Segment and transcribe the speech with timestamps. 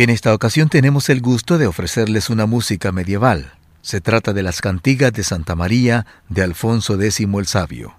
[0.00, 3.52] En esta ocasión tenemos el gusto de ofrecerles una música medieval.
[3.82, 7.94] Se trata de las cantigas de Santa María de Alfonso X el Sabio.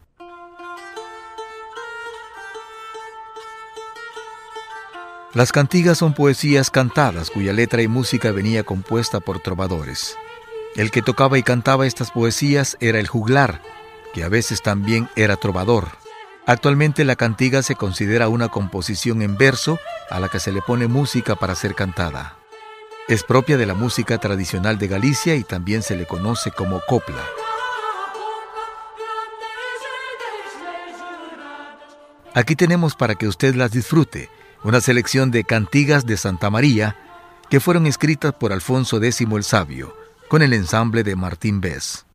[5.36, 10.18] Las cantigas son poesías cantadas cuya letra y música venía compuesta por trovadores.
[10.76, 13.62] El que tocaba y cantaba estas poesías era el juglar,
[14.16, 15.90] que a veces también era trovador.
[16.48, 19.80] Actualmente la cantiga se considera una composición en verso
[20.12, 22.38] a la que se le pone música para ser cantada.
[23.08, 27.24] Es propia de la música tradicional de Galicia y también se le conoce como copla.
[32.34, 34.30] Aquí tenemos para que usted las disfrute
[34.64, 36.96] una selección de cantigas de Santa María
[37.50, 39.96] que fueron escritas por Alfonso X el Sabio
[40.30, 42.06] con el ensamble de Martín Bess.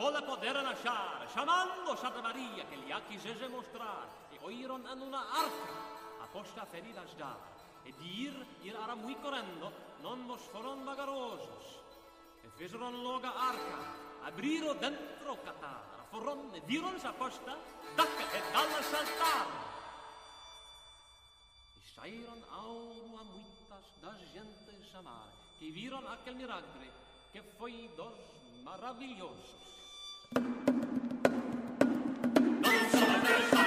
[0.00, 5.20] Volle poder lasciare, chiamando Santa Maria che gli occhi se mostrar, e oiron en una
[5.30, 7.36] arca, aposta ferida dar,
[7.84, 9.70] e dir, ir ara muy correndo,
[10.00, 11.84] non mos foron vagarosos.
[12.42, 13.78] E fesoron loga arca,
[14.24, 17.54] abriro dentro catar, foron e diron sa posta,
[17.94, 19.46] dacca e dalla saltar.
[21.78, 26.90] E saíron auro a muitas das gentes chamar, que viron aquel milagre,
[27.32, 28.18] que foi dos
[28.66, 29.54] maravilhosos.
[32.66, 33.59] Esta é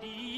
[0.00, 0.35] the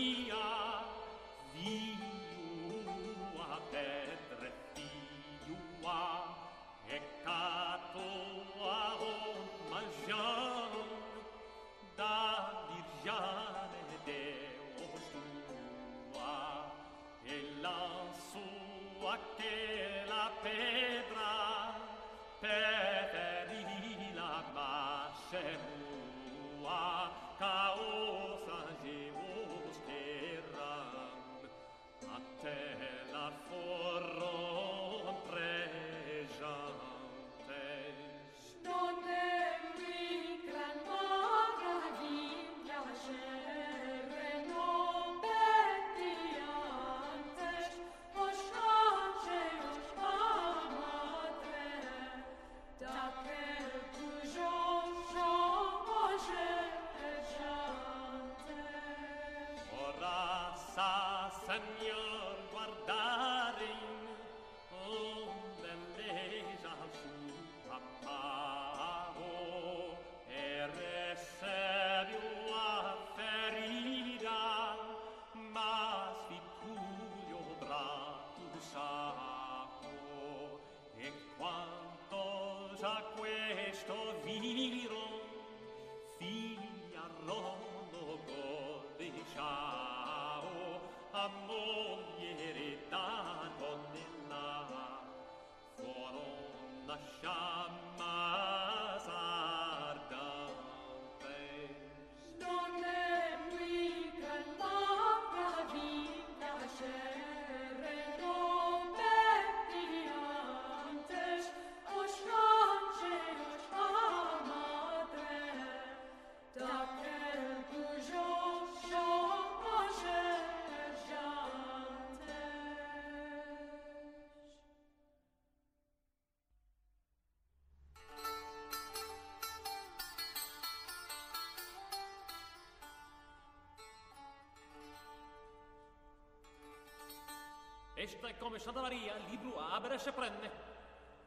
[138.09, 140.33] اجتي قومي شدرارية ليبرو عبر شبرن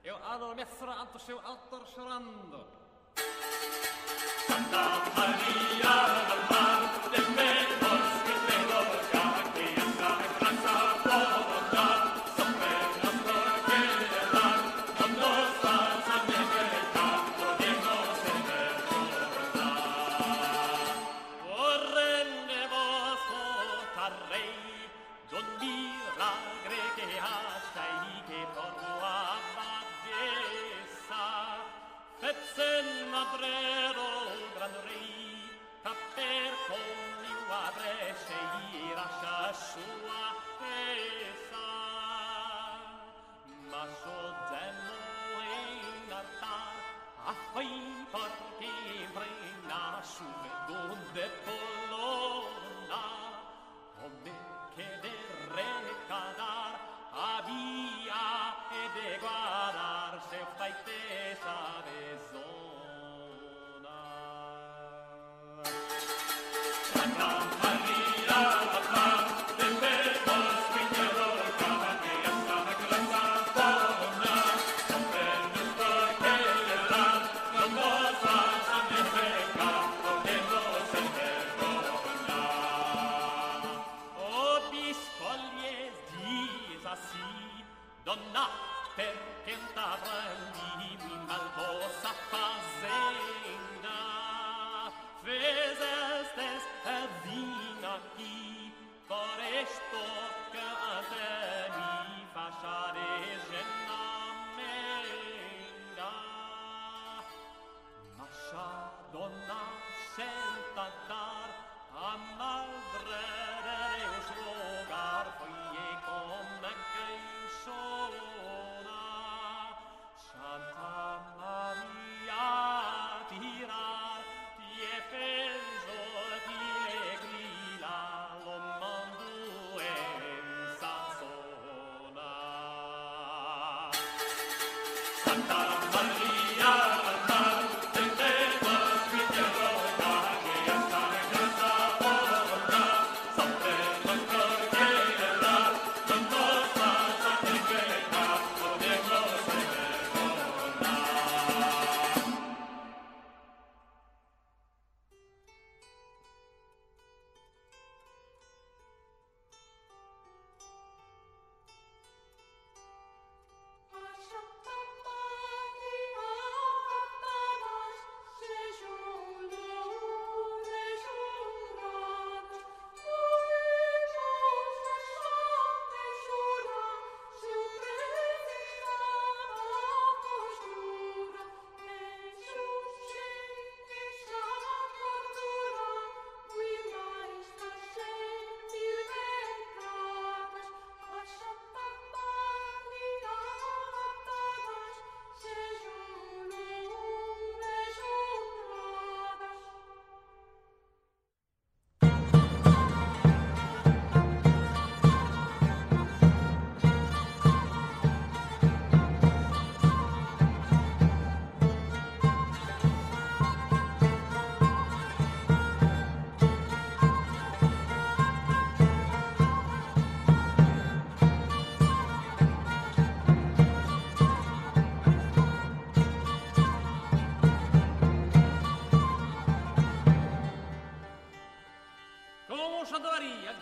[0.05, 2.53] يو آلو مصر أنت شو أطر شرند
[4.47, 4.83] تنتا
[5.15, 5.95] حنيا
[6.27, 6.70] بالمال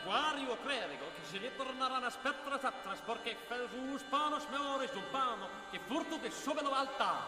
[0.05, 5.49] Guario Crerigo, que se lhe tornará nas pedras atras, porque fez os panos melhores pano
[5.71, 7.19] che furto de sobe no altar.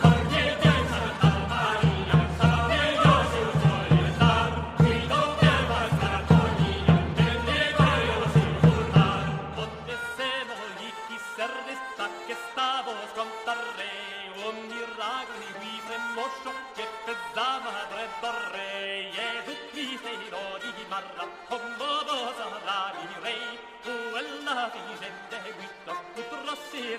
[0.00, 1.33] Porque Deus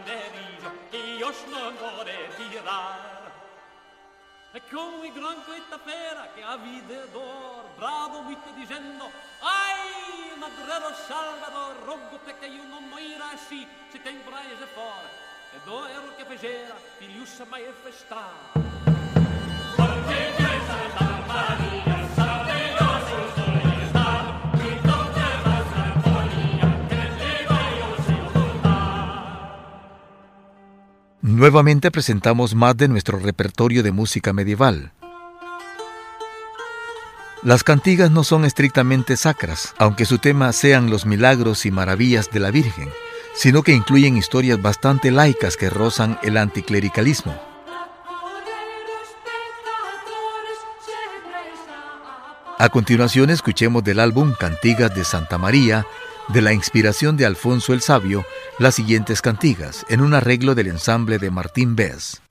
[0.00, 3.20] tan deriso que os non vode tirar
[4.52, 10.92] E come il gran questa fera che a vide d'or bravo muito dicendo Ai, madrero
[11.06, 15.08] Salvador, rogo te che io non moira assim se tem praia fora
[15.54, 18.58] E do ero che fecera, figliussa mai festare
[19.76, 21.09] Porque pensa la
[31.40, 34.92] Nuevamente presentamos más de nuestro repertorio de música medieval.
[37.42, 42.40] Las cantigas no son estrictamente sacras, aunque su tema sean los milagros y maravillas de
[42.40, 42.90] la Virgen,
[43.34, 47.34] sino que incluyen historias bastante laicas que rozan el anticlericalismo.
[52.58, 55.86] A continuación escuchemos del álbum Cantigas de Santa María,
[56.32, 58.24] de la inspiración de Alfonso el Sabio,
[58.58, 62.22] las siguientes cantigas, en un arreglo del ensamble de Martín Bess.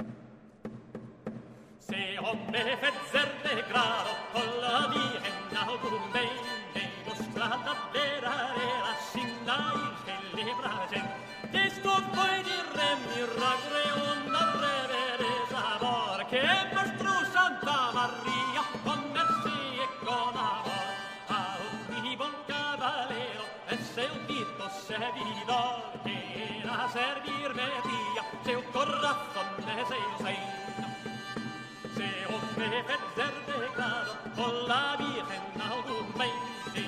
[32.71, 36.83] het derde grado, con la Virgen augurmente,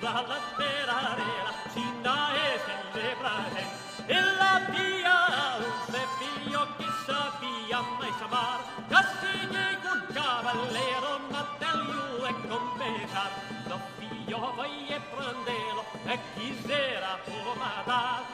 [0.00, 3.64] tra la terarela, sina e celebrare,
[4.06, 5.18] e la pia
[5.58, 13.30] un figlio che sapia mai amar, casi llega un cavallero natalio e confesar,
[13.68, 18.33] lo figlio voglio prendelo e quisera può matar,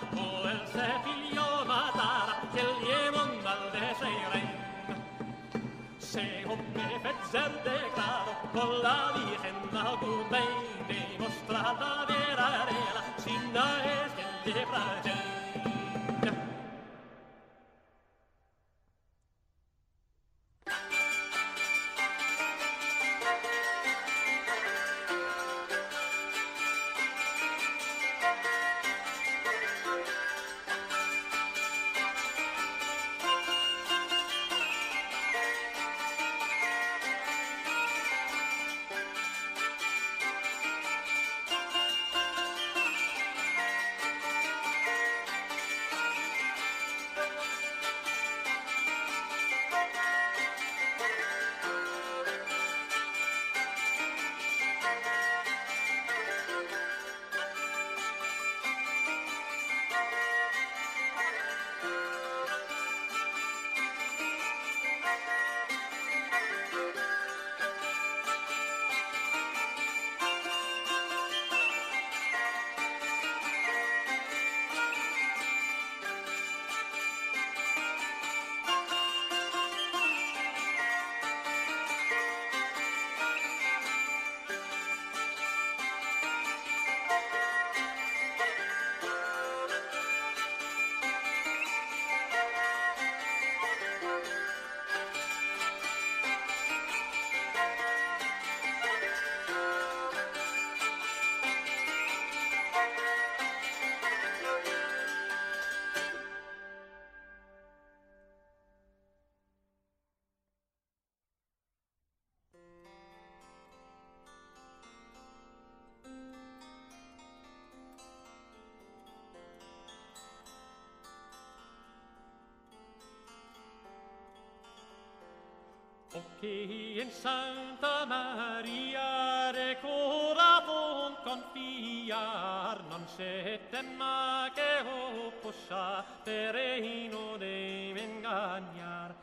[126.13, 132.83] O che in Santa Maria recora von confiar.
[132.89, 133.61] Non se
[133.97, 139.15] ma che o possa pereino de vengagnar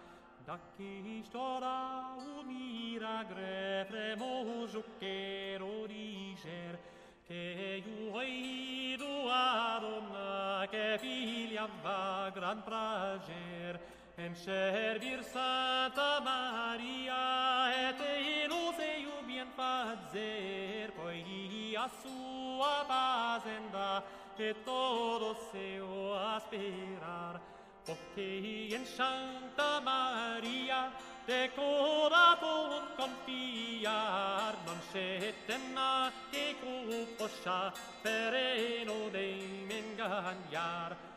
[0.46, 6.80] da chi storà un miragre premoso che lo dicer
[7.26, 13.97] che iuoi duadonna che figlia va gran prager.
[14.36, 18.02] Semper vir Santa Maria et
[18.44, 24.04] in use iubien fazer poeia sua pasenda
[24.38, 27.40] et todo seu aspirar.
[27.86, 30.92] Porque en Santa Maria
[31.26, 41.17] te coratum confiar non scetenna te cupo sciapereno dei mengagnare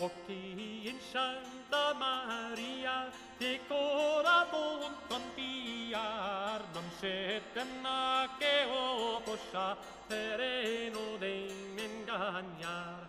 [0.00, 9.76] occhi in Santa Maria, te corazón confiar, non c'è tenna che o possa
[10.08, 13.08] terreno de engañar.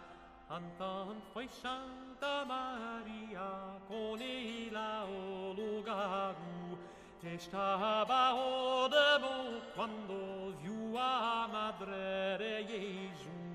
[0.50, 6.78] Antan foi Santa Maria con il o lugaru,
[7.24, 13.51] estava o demo quando viu a madre Gesù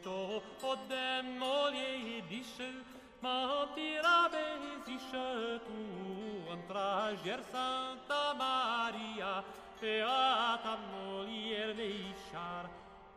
[0.00, 2.72] Christo, odem moliei diše,
[3.20, 4.44] ma tirabe
[4.86, 9.44] ziše tu, antražer Santa Maria,
[9.80, 12.64] beata molier veishar,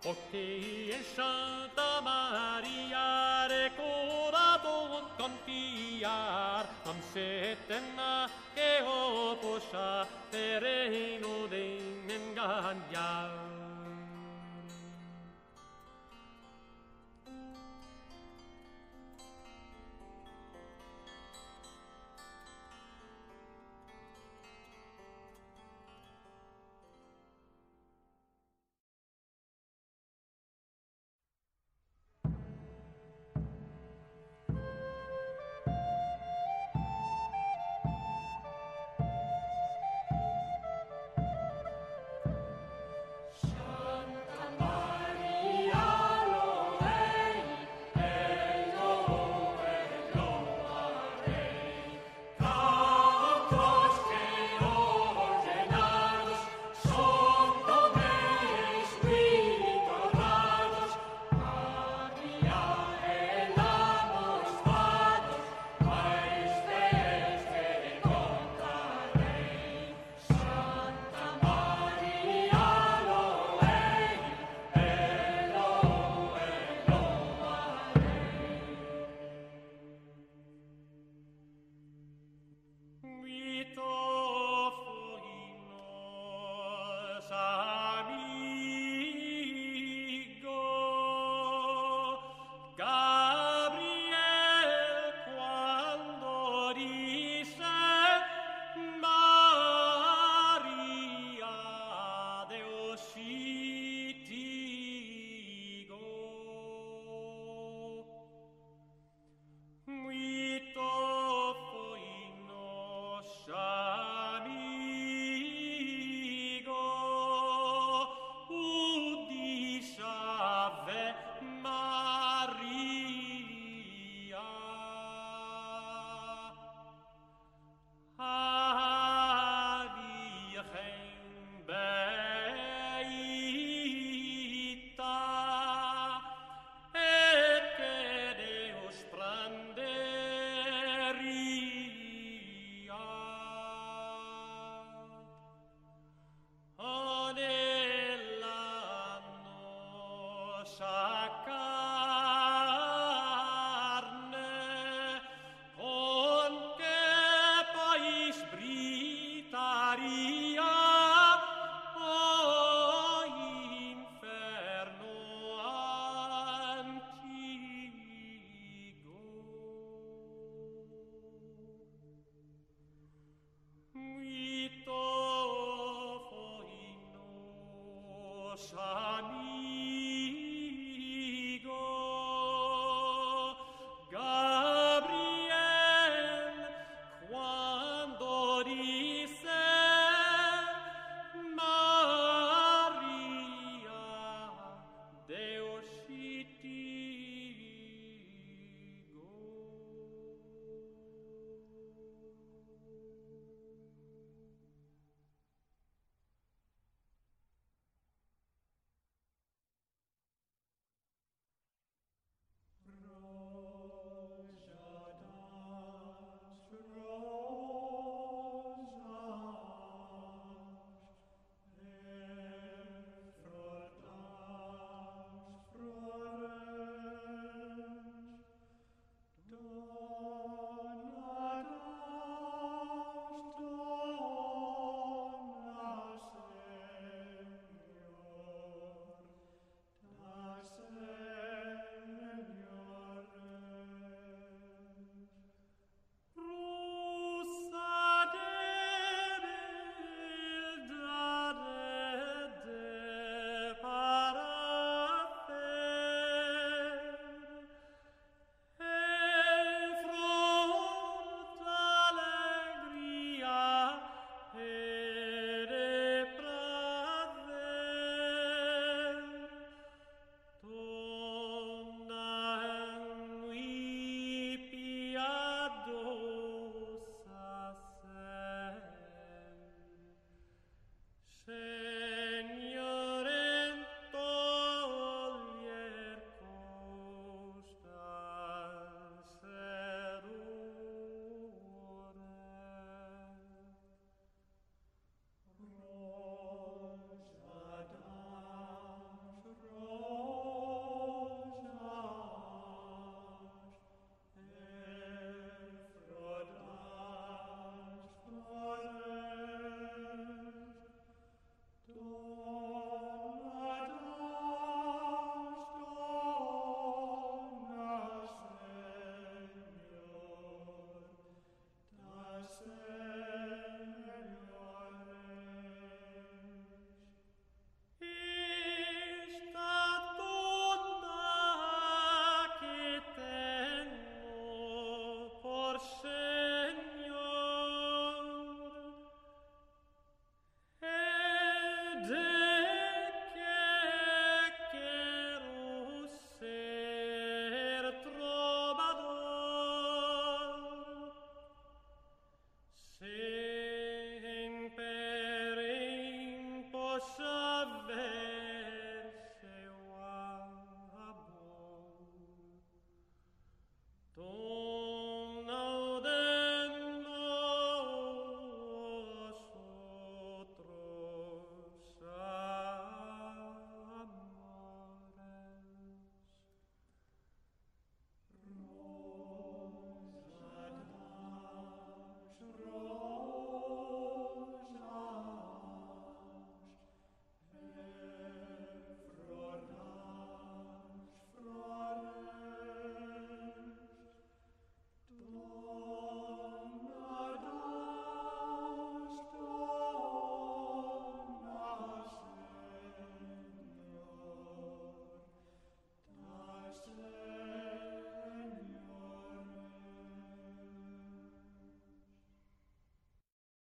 [0.06, 13.53] o te Santa Maria, recora bon confiar, am setena che oposa, terreno de menganiar.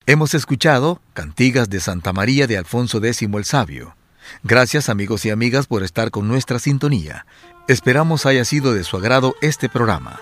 [0.09, 3.97] Hemos escuchado Cantigas de Santa María de Alfonso X el Sabio.
[4.41, 7.25] Gracias amigos y amigas por estar con nuestra sintonía.
[7.67, 10.21] Esperamos haya sido de su agrado este programa.